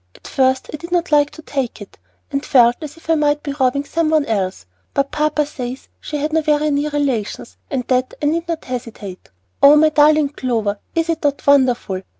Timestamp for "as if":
2.81-3.07